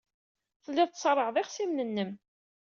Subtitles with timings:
[0.63, 2.11] Telliḍ tṣerrɛeḍ ixṣimen-nnem.